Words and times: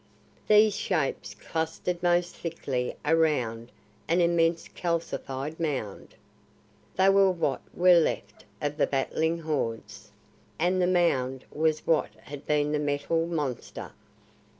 These 0.47 0.75
shapes 0.75 1.35
clustered 1.35 2.01
most 2.01 2.35
thickly 2.35 2.95
around 3.05 3.71
an 4.07 4.19
immense 4.19 4.67
calcified 4.67 5.59
mound. 5.59 6.15
They 6.95 7.07
were 7.09 7.29
what 7.29 7.61
were 7.71 7.99
left 7.99 8.45
of 8.63 8.77
the 8.77 8.87
battling 8.87 9.37
Hordes, 9.41 10.09
and 10.57 10.81
the 10.81 10.87
mound 10.87 11.45
was 11.51 11.85
what 11.85 12.15
had 12.23 12.47
been 12.47 12.71
the 12.71 12.79
Metal 12.79 13.27
Monster. 13.27 13.91